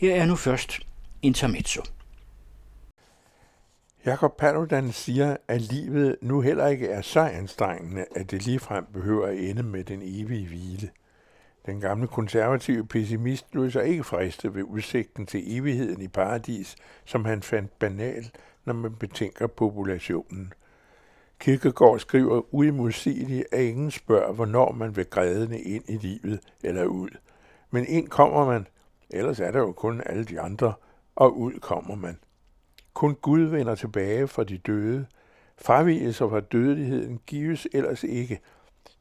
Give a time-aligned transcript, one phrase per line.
[0.00, 0.80] Her er nu først
[1.22, 1.82] intermezzo.
[4.06, 9.26] Jakob Paludan siger, at livet nu heller ikke er så anstrengende, at det ligefrem behøver
[9.26, 10.90] at ende med den evige hvile.
[11.66, 17.24] Den gamle konservative pessimist lod sig ikke friste ved udsigten til evigheden i paradis, som
[17.24, 18.30] han fandt banal,
[18.64, 20.52] når man betænker populationen.
[21.38, 27.10] Kierkegaard skriver uimodsigeligt, at ingen spørger, hvornår man vil grædende ind i livet eller ud.
[27.70, 28.66] Men ind kommer man,
[29.10, 30.72] ellers er der jo kun alle de andre,
[31.16, 32.18] og ud kommer man.
[32.94, 35.06] Kun Gud vender tilbage fra de døde.
[35.58, 38.40] Fravigelser fra dødeligheden gives ellers ikke.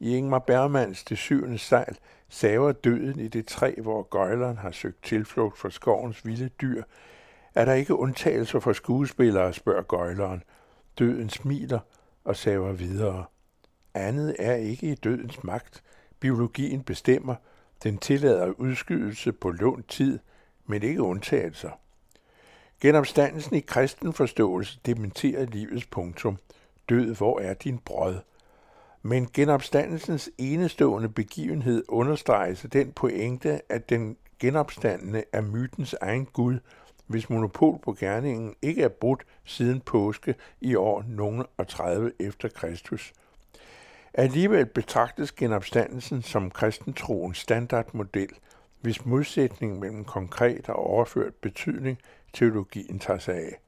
[0.00, 1.96] I Ingmar Bergmans Det syvende sejl
[2.28, 6.82] saver døden i det træ, hvor gøjleren har søgt tilflugt for skovens vilde dyr.
[7.54, 10.42] Er der ikke undtagelser for skuespillere, spørger gøjleren.
[10.98, 11.78] Døden smiler
[12.24, 13.24] og saver videre.
[13.94, 15.82] Andet er ikke i dødens magt.
[16.20, 17.34] Biologien bestemmer.
[17.82, 20.18] Den tillader udskydelse på lånt tid,
[20.66, 21.70] men ikke undtagelser.
[22.80, 26.38] Genopstandelsen i kristen forståelse dementerer livets punktum.
[26.88, 28.16] Død, hvor er din brød?
[29.02, 36.58] Men genopstandelsens enestående begivenhed understreges af den pointe, at den genopstandende er mytens egen Gud,
[37.06, 42.48] hvis monopol på gerningen ikke er brudt siden påske i år nogen og 30 efter
[42.48, 43.12] Kristus.
[44.18, 48.28] Alligevel betragtes genopstandelsen som kristentroens standardmodel,
[48.80, 51.98] hvis modsætning mellem konkret og overført betydning
[52.32, 53.60] teologien tager sig af.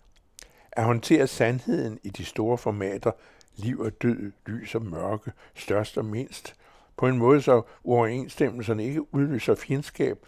[0.73, 3.11] At håndtere sandheden i de store formater,
[3.57, 6.55] liv og død, lys og mørke, størst og mindst,
[6.97, 10.19] på en måde så uoverensstemmelserne ikke udløser fjendskab,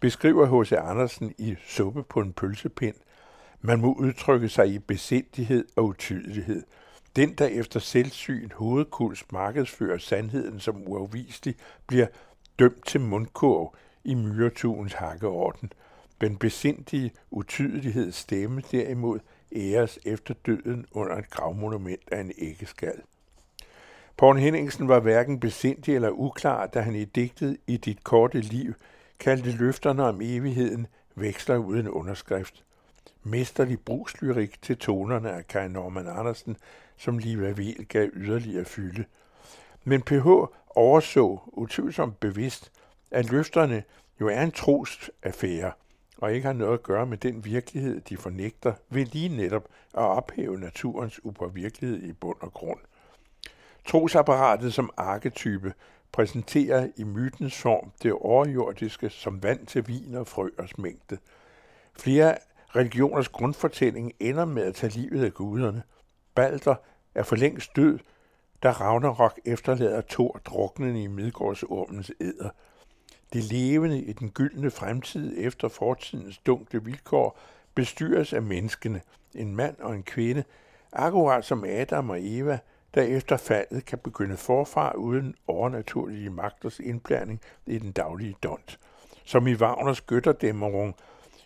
[0.00, 0.72] beskriver H.C.
[0.72, 2.96] Andersen i Suppe på en pølsepind.
[3.60, 6.62] Man må udtrykke sig i besindighed og utydelighed.
[7.16, 11.54] Den, der efter selvsyn hovedkuls markedsfører sandheden som uafviselig,
[11.86, 12.06] bliver
[12.58, 13.74] dømt til mundkurv
[14.04, 15.72] i myretugens hakkeorden.
[16.20, 19.18] Den besindige utydelighed stemme derimod
[19.56, 23.02] æres efter døden under et gravmonument af en æggeskal.
[24.16, 28.74] Poul Henningsen var hverken besindig eller uklar, da han i digtet i dit korte liv
[29.18, 32.64] kaldte løfterne om evigheden veksler uden underskrift.
[33.24, 36.56] Mesterlig brugslyrik til tonerne af Kai Norman Andersen,
[36.96, 39.04] som Liva Vel gav yderligere fylde.
[39.84, 40.26] Men PH
[40.76, 42.72] overså utvivlsomt bevidst,
[43.10, 43.82] at løfterne
[44.20, 45.72] jo er en trosaffære,
[46.18, 50.02] og ikke har noget at gøre med den virkelighed, de fornægter, ved lige netop at
[50.02, 52.80] ophæve naturens upåvirkelighed i bund og grund.
[53.86, 55.74] Trosapparatet som arketype
[56.12, 61.18] præsenterer i mytens form det overjordiske som vand til vin og frøers mængde.
[61.98, 62.36] Flere
[62.76, 65.82] religioners grundfortælling ender med at tage livet af guderne.
[66.34, 66.74] Balder
[67.14, 67.98] er for længst død,
[68.62, 72.50] da Ragnarok efterlader Thor druknende i Midgårdsormens æder.
[73.32, 77.38] Det levende i den gyldne fremtid efter fortidens dunkle vilkår
[77.74, 79.00] bestyres af menneskene,
[79.34, 80.44] en mand og en kvinde,
[80.92, 82.58] akkurat som Adam og Eva–
[82.94, 88.78] der efter faldet kan begynde forfra uden overnaturlige magters indblanding i den daglige dont.
[89.24, 90.94] Som i Wagners Götterdæmmerung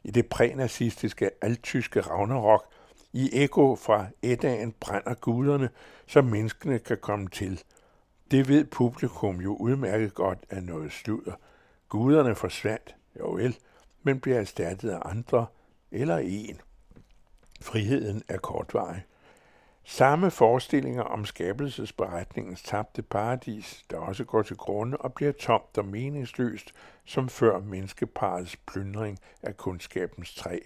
[0.07, 2.65] i det prænazistiske alttyske Ragnarok,
[3.13, 5.71] i ekko fra Eddaen brænder guderne,
[6.07, 7.63] så menneskene kan komme til.
[8.31, 11.33] Det ved publikum jo udmærket godt af noget sludder.
[11.89, 13.57] Guderne forsvandt, jo vel,
[14.03, 15.47] men bliver erstattet af andre
[15.91, 16.61] eller en.
[17.61, 19.03] Friheden er kortvarig.
[19.89, 25.85] Samme forestillinger om skabelsesberetningens tabte paradis, der også går til grunde og bliver tomt og
[25.85, 26.73] meningsløst,
[27.05, 30.59] som før menneskeparets plyndring af kundskabens træ.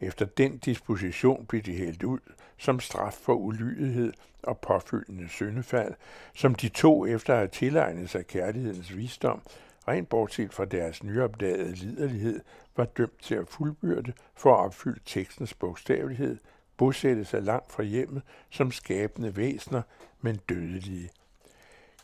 [0.00, 2.18] Efter den disposition blev de hældt ud
[2.58, 4.12] som straf for ulydighed
[4.42, 5.94] og påfølgende syndefald,
[6.34, 9.42] som de to efter at have tilegnet sig kærlighedens visdom,
[9.88, 12.40] rent bortset fra deres nyopdagede liderlighed,
[12.76, 16.38] var dømt til at fuldbyrde for at opfylde tekstens bogstavelighed–
[16.76, 19.82] bosætte sig langt fra hjemmet som skabende væsener,
[20.20, 21.10] men dødelige.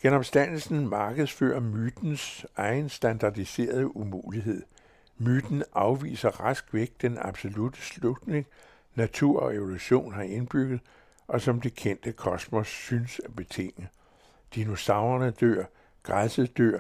[0.03, 4.63] Genomstandelsen markedsfører mytens egen standardiserede umulighed.
[5.19, 8.47] Myten afviser rask væk den absolute slutning,
[8.95, 10.81] natur og evolution har indbygget,
[11.29, 13.89] og som det kendte kosmos synes at betinge.
[14.55, 15.65] Dinosaurerne dør,
[16.03, 16.79] græsset dør,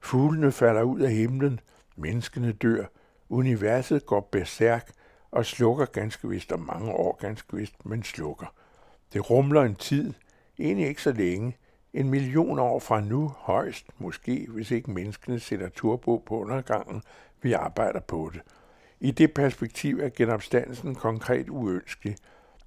[0.00, 1.60] fuglene falder ud af himlen,
[1.96, 2.84] menneskene dør,
[3.28, 4.90] universet går berserk,
[5.34, 8.46] og slukker ganske vist om mange år ganske vist, men slukker.
[9.12, 10.12] Det rumler en tid,
[10.58, 11.56] egentlig ikke så længe,
[11.94, 17.02] en million år fra nu højst, måske, hvis ikke menneskene sætter turbo på undergangen,
[17.42, 18.42] vi arbejder på det.
[19.00, 22.16] I det perspektiv er genopstandelsen konkret uønskelig.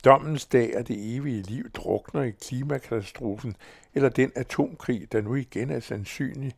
[0.05, 3.55] Dommens dag er det evige liv drukner i klimakatastrofen,
[3.93, 6.53] eller den atomkrig, der nu igen er sandsynlig.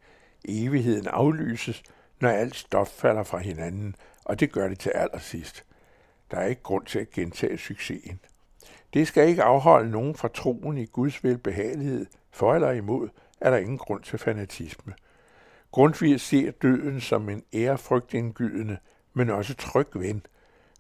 [0.45, 1.83] Evigheden aflyses,
[2.19, 3.95] når alt stof falder fra hinanden,
[4.25, 5.65] og det gør det til allersidst.
[6.31, 8.20] Der er ikke grund til at gentage succesen.
[8.94, 13.10] Det skal ikke afholde nogen fra troen i Guds velbehagelighed, for eller imod
[13.42, 14.94] er der ingen grund til fanatisme.
[15.72, 18.78] Grundtvig ser døden som en ærefrygtindgydende,
[19.14, 20.26] men også tryg ven.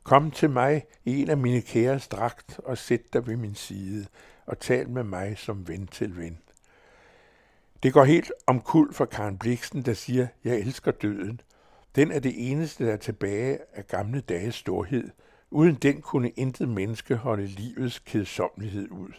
[0.03, 4.05] Kom til mig i en af mine kæres dragt og sæt dig ved min side
[4.45, 6.39] og tal med mig som ven til ven.
[7.83, 11.41] Det går helt om kul for Karen Bliksen, der siger, jeg elsker døden.
[11.95, 15.09] Den er det eneste, der er tilbage af gamle dages storhed.
[15.51, 19.11] Uden den kunne intet menneske holde livets kedsommelighed ud.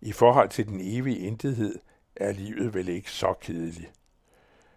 [0.00, 1.78] I forhold til den evige intethed
[2.16, 3.92] er livet vel ikke så kedeligt.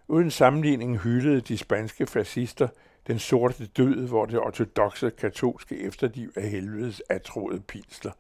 [0.08, 2.68] Uden sammenligning hyldede de spanske fascister
[3.08, 8.12] den sorte død, hvor det ortodoxe katolske efterliv af helvedes atroede pinsler.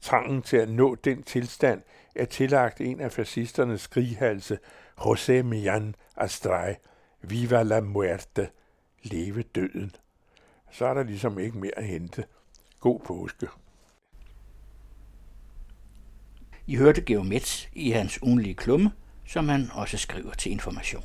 [0.00, 1.82] Trangen til at nå den tilstand
[2.14, 4.58] er tillagt en af fascisternes skrighalse,
[5.00, 6.74] José Millán Astray,
[7.20, 8.48] Viva la muerte,
[9.02, 9.92] leve døden.
[10.72, 12.24] Så er der ligesom ikke mere at hente.
[12.80, 13.48] God påske.
[16.66, 18.92] I hørte Geomets i hans ugenlige klumme,
[19.26, 21.04] som han også skriver til information.